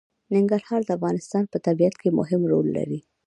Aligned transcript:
ننګرهار 0.35 0.81
د 0.85 0.89
افغانستان 0.97 1.43
په 1.51 1.57
طبیعت 1.67 1.95
کې 2.01 2.09
مهم 2.19 2.41
رول 2.51 2.67
لري. 2.77 2.99